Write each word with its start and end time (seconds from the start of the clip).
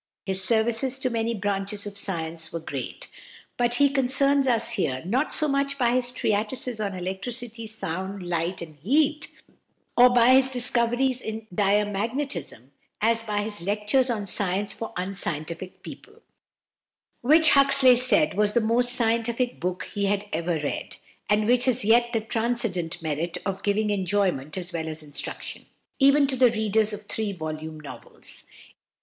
His 0.25 0.43
services 0.43 0.97
to 0.97 1.11
many 1.11 1.35
branches 1.35 1.85
of 1.85 1.95
science 1.95 2.51
were 2.51 2.59
great; 2.59 3.05
but 3.55 3.75
he 3.75 3.87
concerns 3.87 4.47
us 4.47 4.71
here 4.71 5.03
not 5.05 5.31
so 5.31 5.47
much 5.47 5.77
by 5.77 5.93
his 5.93 6.09
treatises 6.09 6.79
on 6.79 6.95
electricity, 6.95 7.67
sound, 7.67 8.25
light, 8.27 8.63
and 8.63 8.77
heat, 8.77 9.27
or 9.95 10.09
by 10.09 10.33
his 10.33 10.49
discoveries 10.49 11.21
in 11.21 11.45
diamagnetism, 11.53 12.71
as 12.99 13.21
by 13.21 13.43
his 13.43 13.61
"Lectures 13.61 14.09
on 14.09 14.25
Science 14.25 14.73
for 14.73 14.91
Unscientific 14.97 15.83
People," 15.83 16.23
which, 17.21 17.51
Huxley 17.51 17.95
said, 17.95 18.33
was 18.33 18.53
the 18.53 18.59
most 18.59 18.89
scientific 18.89 19.59
book 19.59 19.83
he 19.93 20.05
had 20.07 20.25
ever 20.33 20.55
read, 20.59 20.95
and 21.29 21.45
which 21.45 21.65
has 21.65 21.85
yet 21.85 22.11
the 22.11 22.21
transcendent 22.21 22.99
merit 23.03 23.37
of 23.45 23.61
giving 23.61 23.91
enjoyment 23.91 24.57
as 24.57 24.73
well 24.73 24.87
as 24.87 25.03
instruction, 25.03 25.67
even 25.99 26.25
to 26.25 26.35
the 26.35 26.49
readers 26.49 26.91
of 26.91 27.03
three 27.03 27.31
volume 27.31 27.79
novels. 27.79 28.45